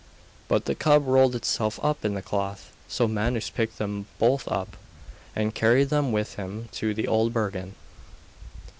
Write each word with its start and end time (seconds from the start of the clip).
But 0.47 0.65
the 0.65 0.73
cub 0.73 1.03
rolled 1.05 1.35
itself 1.35 1.79
up 1.83 2.03
in 2.03 2.15
the 2.15 2.23
cloth; 2.23 2.71
so 2.87 3.07
Manus 3.07 3.51
picked 3.51 3.77
them 3.77 4.07
both 4.17 4.47
up, 4.47 4.75
and 5.35 5.53
carried 5.53 5.89
them 5.89 6.11
with 6.11 6.37
him 6.37 6.69
to 6.71 7.05
Old 7.05 7.33
Bergen. 7.33 7.75